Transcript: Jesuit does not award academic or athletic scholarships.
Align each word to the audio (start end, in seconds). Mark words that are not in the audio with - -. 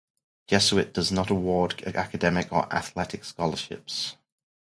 Jesuit 0.47 0.95
does 0.95 1.11
not 1.11 1.29
award 1.29 1.83
academic 1.85 2.51
or 2.51 2.65
athletic 2.73 3.23
scholarships. 3.23 4.15